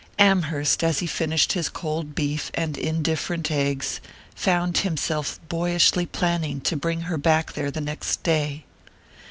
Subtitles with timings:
[0.17, 4.01] Amherst, as he finished his cold beef and indifferent eggs,
[4.33, 8.65] found himself boyishly planning to bring her back there the next day....